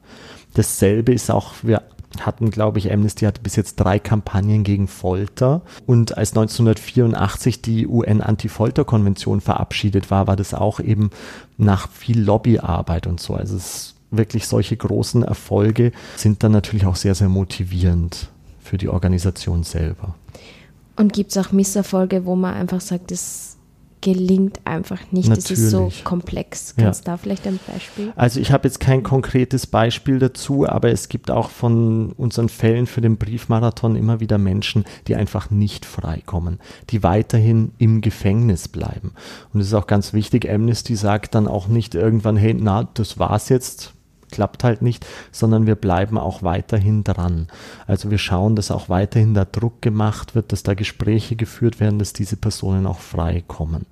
[0.52, 1.82] Dasselbe ist auch, wir
[2.20, 5.62] hatten, glaube ich, Amnesty hatte bis jetzt drei Kampagnen gegen Folter.
[5.86, 11.10] Und als 1984 die UN-Anti-Folter-Konvention verabschiedet war, war das auch eben
[11.56, 13.34] nach viel Lobbyarbeit und so.
[13.34, 18.28] Also es wirklich solche großen Erfolge sind dann natürlich auch sehr, sehr motivierend
[18.60, 20.14] für die Organisation selber.
[20.96, 23.53] Und gibt es auch Misserfolge, wo man einfach sagt, das
[24.04, 25.30] gelingt einfach nicht.
[25.30, 25.50] Natürlich.
[25.50, 26.74] Es ist so komplex.
[26.76, 28.12] Kannst du da vielleicht ein Beispiel?
[28.16, 32.86] Also ich habe jetzt kein konkretes Beispiel dazu, aber es gibt auch von unseren Fällen
[32.86, 39.12] für den Briefmarathon immer wieder Menschen, die einfach nicht freikommen, die weiterhin im Gefängnis bleiben.
[39.54, 43.18] Und es ist auch ganz wichtig, Amnesty sagt dann auch nicht irgendwann, hey, na, das
[43.18, 43.94] war's jetzt,
[44.34, 47.46] klappt halt nicht, sondern wir bleiben auch weiterhin dran.
[47.86, 52.00] Also wir schauen, dass auch weiterhin da Druck gemacht wird, dass da Gespräche geführt werden,
[52.00, 53.86] dass diese Personen auch frei kommen.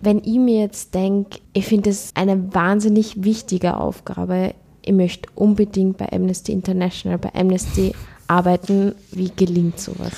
[0.00, 4.54] Wenn ich mir jetzt denke, ich finde es eine wahnsinnig wichtige Aufgabe,
[4.84, 7.94] ich möchte unbedingt bei Amnesty International, bei Amnesty
[8.26, 8.94] arbeiten.
[9.12, 10.12] Wie gelingt sowas?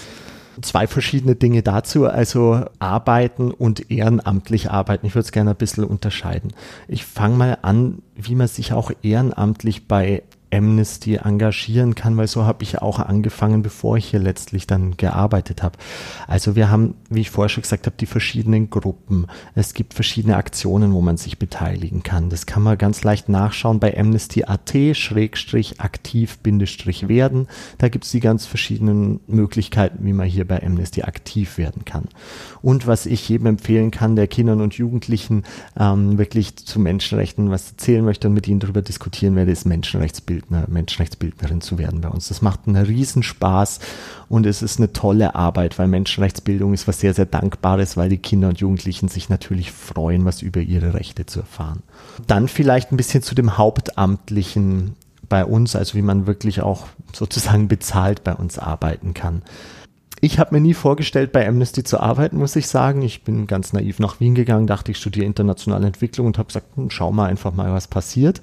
[0.62, 5.06] Zwei verschiedene Dinge dazu, also arbeiten und ehrenamtlich arbeiten.
[5.06, 6.54] Ich würde es gerne ein bisschen unterscheiden.
[6.88, 10.22] Ich fange mal an, wie man sich auch ehrenamtlich bei
[10.56, 15.62] Amnesty engagieren kann, weil so habe ich auch angefangen, bevor ich hier letztlich dann gearbeitet
[15.62, 15.78] habe.
[16.26, 19.26] Also wir haben, wie ich vorher schon gesagt habe, die verschiedenen Gruppen.
[19.54, 22.30] Es gibt verschiedene Aktionen, wo man sich beteiligen kann.
[22.30, 27.46] Das kann man ganz leicht nachschauen bei Amnesty.at schrägstrich aktiv Bindestrich werden.
[27.78, 32.04] Da gibt es die ganz verschiedenen Möglichkeiten, wie man hier bei Amnesty aktiv werden kann.
[32.62, 35.44] Und was ich jedem empfehlen kann, der Kindern und Jugendlichen
[35.78, 40.45] ähm, wirklich zu Menschenrechten was erzählen möchte und mit ihnen darüber diskutieren werde, ist Menschenrechtsbild
[40.48, 42.28] Menschenrechtsbildner, Menschenrechtsbildnerin zu werden bei uns.
[42.28, 43.80] Das macht einen Riesenspaß
[44.28, 48.18] und es ist eine tolle Arbeit, weil Menschenrechtsbildung ist was sehr, sehr Dankbares, weil die
[48.18, 51.82] Kinder und Jugendlichen sich natürlich freuen, was über ihre Rechte zu erfahren.
[52.26, 54.94] Dann vielleicht ein bisschen zu dem Hauptamtlichen
[55.28, 59.42] bei uns, also wie man wirklich auch sozusagen bezahlt bei uns arbeiten kann.
[60.20, 63.02] Ich habe mir nie vorgestellt, bei Amnesty zu arbeiten, muss ich sagen.
[63.02, 66.74] Ich bin ganz naiv nach Wien gegangen, dachte, ich studiere internationale Entwicklung und habe gesagt,
[66.74, 68.40] hm, schau mal einfach mal, was passiert.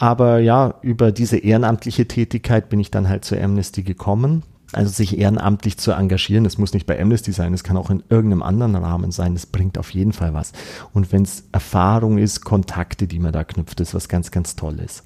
[0.00, 4.42] Aber ja, über diese ehrenamtliche Tätigkeit bin ich dann halt zur Amnesty gekommen.
[4.72, 8.04] Also sich ehrenamtlich zu engagieren, das muss nicht bei Amnesty sein, es kann auch in
[8.08, 10.52] irgendeinem anderen Rahmen sein, das bringt auf jeden Fall was.
[10.94, 15.02] Und wenn es Erfahrung ist, Kontakte, die man da knüpft, ist was ganz, ganz Tolles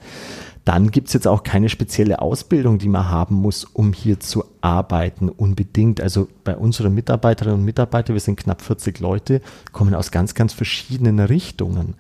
[0.65, 4.45] dann gibt es jetzt auch keine spezielle Ausbildung, die man haben muss, um hier zu
[4.63, 6.01] arbeiten, unbedingt.
[6.01, 10.55] Also bei unseren Mitarbeiterinnen und Mitarbeitern, wir sind knapp 40 Leute, kommen aus ganz, ganz
[10.55, 11.95] verschiedenen Richtungen.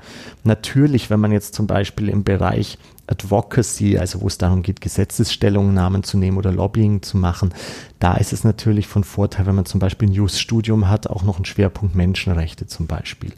[0.44, 6.03] Natürlich, wenn man jetzt zum Beispiel im Bereich Advocacy, also wo es darum geht, Gesetzesstellungnahmen
[6.03, 7.53] zu nehmen oder Lobbying zu machen,
[7.98, 11.37] da ist es natürlich von Vorteil, wenn man zum Beispiel ein Jus-Studium hat, auch noch
[11.37, 13.33] einen Schwerpunkt Menschenrechte zum Beispiel.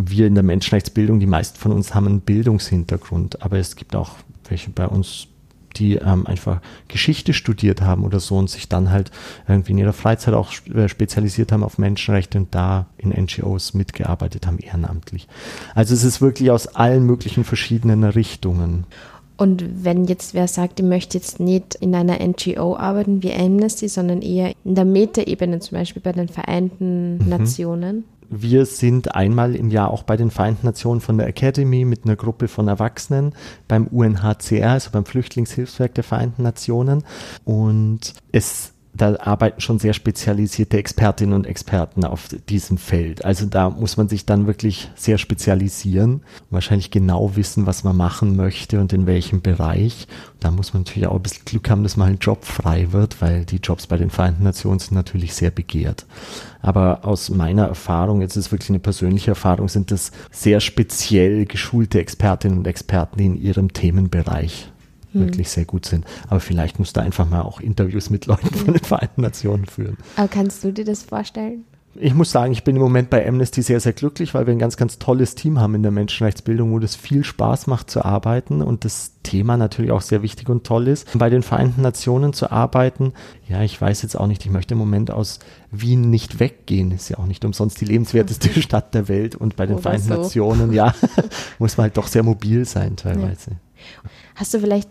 [0.00, 4.12] Wir in der Menschenrechtsbildung, die meisten von uns haben einen Bildungshintergrund, aber es gibt auch
[4.48, 5.26] welche bei uns,
[5.74, 9.10] die ähm, einfach Geschichte studiert haben oder so und sich dann halt
[9.48, 14.46] irgendwie in ihrer Freizeit auch äh, spezialisiert haben auf Menschenrechte und da in NGOs mitgearbeitet
[14.46, 15.26] haben, ehrenamtlich.
[15.74, 18.84] Also es ist wirklich aus allen möglichen verschiedenen Richtungen.
[19.36, 23.88] Und wenn jetzt wer sagt, ich möchte jetzt nicht in einer NGO arbeiten wie Amnesty,
[23.88, 27.28] sondern eher in der Metaebene, zum Beispiel bei den Vereinten mhm.
[27.28, 32.04] Nationen, wir sind einmal im Jahr auch bei den Vereinten Nationen von der Academy mit
[32.04, 33.34] einer Gruppe von Erwachsenen
[33.68, 37.04] beim UNHCR, also beim Flüchtlingshilfswerk der Vereinten Nationen.
[37.44, 43.24] Und es da arbeiten schon sehr spezialisierte Expertinnen und Experten auf diesem Feld.
[43.24, 48.36] Also da muss man sich dann wirklich sehr spezialisieren, wahrscheinlich genau wissen, was man machen
[48.36, 50.06] möchte und in welchem Bereich.
[50.40, 53.22] Da muss man natürlich auch ein bisschen Glück haben, dass mal ein Job frei wird,
[53.22, 56.06] weil die Jobs bei den Vereinten Nationen sind natürlich sehr begehrt.
[56.60, 62.00] Aber aus meiner Erfahrung, jetzt ist wirklich eine persönliche Erfahrung, sind das sehr speziell geschulte
[62.00, 64.70] Expertinnen und Experten, in ihrem Themenbereich
[65.12, 65.22] hm.
[65.22, 66.04] wirklich sehr gut sind.
[66.28, 69.96] Aber vielleicht musst du einfach mal auch Interviews mit Leuten von den Vereinten Nationen führen.
[70.16, 71.64] Aber kannst du dir das vorstellen?
[72.00, 74.58] Ich muss sagen, ich bin im Moment bei Amnesty sehr, sehr glücklich, weil wir ein
[74.58, 78.62] ganz, ganz tolles Team haben in der Menschenrechtsbildung, wo das viel Spaß macht zu arbeiten
[78.62, 81.08] und das Thema natürlich auch sehr wichtig und toll ist.
[81.18, 83.14] Bei den Vereinten Nationen zu arbeiten,
[83.48, 85.40] ja, ich weiß jetzt auch nicht, ich möchte im Moment aus
[85.70, 86.92] Wien nicht weggehen.
[86.92, 90.08] Ist ja auch nicht umsonst die lebenswerteste Stadt der Welt und bei den Oder Vereinten
[90.08, 90.14] so.
[90.14, 90.94] Nationen, ja,
[91.58, 93.52] muss man halt doch sehr mobil sein teilweise.
[93.52, 94.10] Ja.
[94.36, 94.88] Hast du vielleicht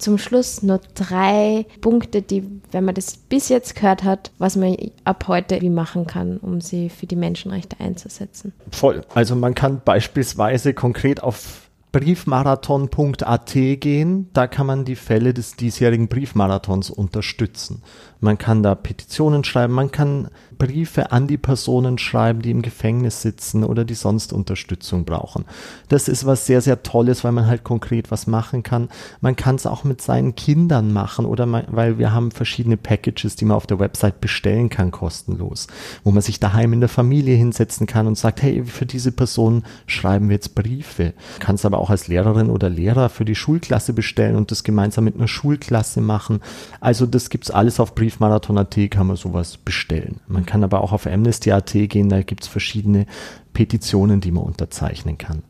[0.00, 4.76] zum Schluss nur drei Punkte, die, wenn man das bis jetzt gehört hat, was man
[5.04, 8.52] ab heute wie machen kann, um sie für die Menschenrechte einzusetzen.
[8.70, 9.02] Voll.
[9.14, 14.28] Also man kann beispielsweise konkret auf briefmarathon.at gehen.
[14.32, 17.82] Da kann man die Fälle des diesjährigen Briefmarathons unterstützen.
[18.20, 20.28] Man kann da Petitionen schreiben, man kann
[20.60, 25.44] Briefe an die Personen schreiben, die im Gefängnis sitzen oder die sonst Unterstützung brauchen.
[25.88, 28.88] Das ist was sehr, sehr Tolles, weil man halt konkret was machen kann.
[29.20, 33.34] Man kann es auch mit seinen Kindern machen oder man, weil wir haben verschiedene Packages,
[33.36, 35.66] die man auf der Website bestellen kann, kostenlos,
[36.04, 39.64] wo man sich daheim in der Familie hinsetzen kann und sagt, hey, für diese Person
[39.86, 41.14] schreiben wir jetzt Briefe.
[41.38, 45.04] Kann es aber auch als Lehrerin oder Lehrer für die Schulklasse bestellen und das gemeinsam
[45.04, 46.40] mit einer Schulklasse machen.
[46.80, 50.20] Also das gibt's alles auf Brief Briefmarathon.at kann man sowas bestellen.
[50.26, 53.06] Man kann aber auch auf Amnesty.at gehen, da gibt es verschiedene
[53.52, 55.44] Petitionen, die man unterzeichnen kann.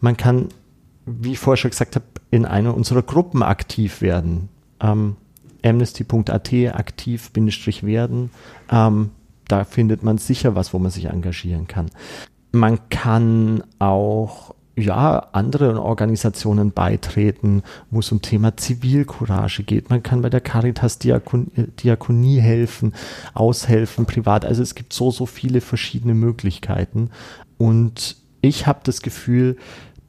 [0.00, 0.48] Man kann,
[1.04, 4.48] wie ich vorher schon gesagt habe, in einer unserer Gruppen aktiv werden.
[4.80, 5.16] Ähm,
[5.62, 8.30] amnesty.at aktiv-werden.
[8.70, 9.10] Ähm,
[9.48, 11.90] da findet man sicher was, wo man sich engagieren kann.
[12.50, 19.90] Man kann auch ja, andere Organisationen beitreten, wo es um Thema Zivilcourage geht.
[19.90, 21.50] Man kann bei der Caritas Diakon
[21.82, 22.94] Diakonie helfen,
[23.34, 24.44] aushelfen, privat.
[24.44, 27.10] Also es gibt so, so viele verschiedene Möglichkeiten.
[27.56, 29.56] Und ich habe das Gefühl,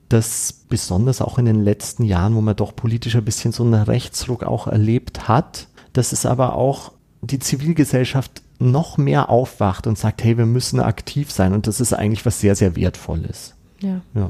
[0.08, 3.76] dass besonders auch in den letzten Jahren, wo man doch politisch ein bisschen so einen
[3.76, 10.24] Rechtsruck auch erlebt hat, dass es aber auch die Zivilgesellschaft noch mehr aufwacht und sagt,
[10.24, 11.54] hey, wir müssen aktiv sein.
[11.54, 13.56] Und das ist eigentlich was sehr, sehr Wertvolles.
[13.82, 14.02] Ja.
[14.14, 14.28] ja.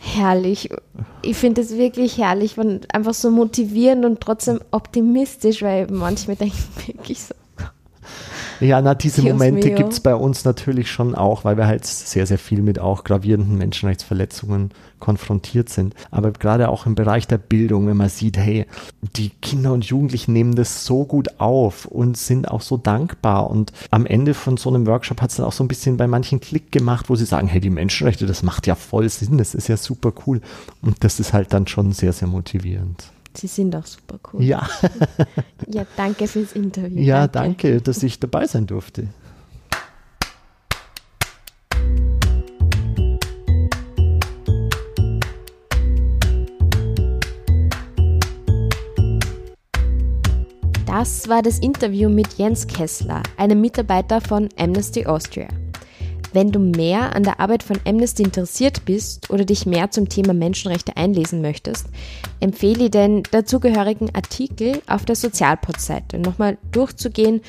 [0.00, 0.70] Herrlich.
[1.22, 6.56] Ich finde es wirklich herrlich und einfach so motivierend und trotzdem optimistisch, weil manchmal denke
[6.56, 7.34] ich wirklich so,
[8.60, 11.86] ja, na, diese Dios Momente gibt es bei uns natürlich schon auch, weil wir halt
[11.86, 15.94] sehr, sehr viel mit auch gravierenden Menschenrechtsverletzungen konfrontiert sind.
[16.10, 18.66] Aber gerade auch im Bereich der Bildung, wenn man sieht, hey,
[19.16, 23.50] die Kinder und Jugendlichen nehmen das so gut auf und sind auch so dankbar.
[23.50, 26.06] Und am Ende von so einem Workshop hat es dann auch so ein bisschen bei
[26.06, 29.54] manchen Klick gemacht, wo sie sagen, hey, die Menschenrechte, das macht ja voll Sinn, das
[29.54, 30.40] ist ja super cool.
[30.82, 33.10] Und das ist halt dann schon sehr, sehr motivierend.
[33.34, 34.42] Sie sind auch super cool.
[34.42, 34.68] Ja.
[35.68, 37.00] ja, danke fürs Interview.
[37.00, 39.08] Ja, danke, danke dass ich dabei sein durfte.
[50.86, 55.46] Das war das Interview mit Jens Kessler, einem Mitarbeiter von Amnesty Austria.
[56.32, 60.32] Wenn du mehr an der Arbeit von Amnesty interessiert bist oder dich mehr zum Thema
[60.32, 61.86] Menschenrechte einlesen möchtest,
[62.38, 67.40] empfehle ich den dazugehörigen Artikel auf der Sozialpod-Seite nochmal durchzugehen.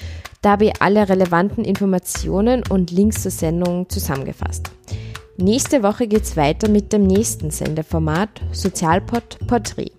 [0.42, 4.72] Da habe ich alle relevanten Informationen und Links zur Sendung zusammengefasst.
[5.38, 9.92] Nächste Woche geht es weiter mit dem nächsten Sendeformat Sozialpod Porträt.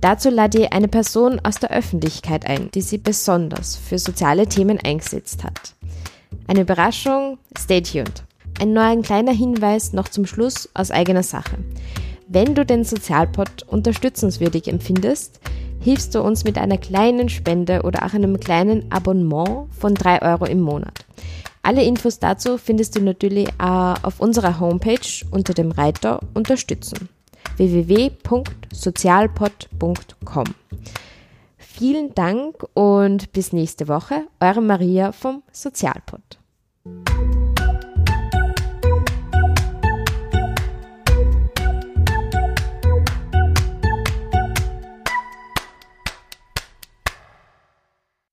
[0.00, 4.78] Dazu lade ich eine Person aus der Öffentlichkeit ein, die sie besonders für soziale Themen
[4.82, 5.74] eingesetzt hat.
[6.46, 7.38] Eine Überraschung?
[7.58, 8.24] Stay tuned.
[8.60, 11.58] Ein neuer kleiner Hinweis noch zum Schluss aus eigener Sache.
[12.28, 15.40] Wenn du den Sozialpod unterstützenswürdig empfindest,
[15.80, 20.46] hilfst du uns mit einer kleinen Spende oder auch einem kleinen Abonnement von 3 Euro
[20.46, 21.04] im Monat.
[21.62, 27.08] Alle Infos dazu findest du natürlich auch auf unserer Homepage unter dem Reiter Unterstützen
[27.56, 30.44] www.sozialpod.com.
[31.74, 34.26] Vielen Dank und bis nächste Woche.
[34.40, 36.41] Eure Maria vom Sozialpod.